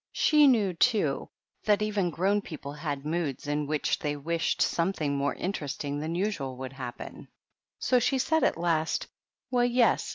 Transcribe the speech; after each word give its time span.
She 0.13 0.47
knew, 0.47 0.73
too, 0.73 1.29
that 1.63 1.83
even 1.83 2.09
grown 2.09 2.41
people 2.41 2.73
some 2.73 2.79
times 2.79 3.03
have 3.03 3.05
moods 3.05 3.45
in 3.47 3.67
which 3.67 3.99
they 3.99 4.15
wish 4.15 4.57
something 4.57 5.15
more 5.15 5.35
interesting 5.35 5.99
than 5.99 6.15
usual 6.15 6.57
would 6.57 6.73
happen; 6.73 7.27
so 7.77 7.99
she 7.99 8.17
said, 8.17 8.43
at 8.43 8.57
last,— 8.57 9.05
"Well, 9.51 9.63
yes. 9.65 10.09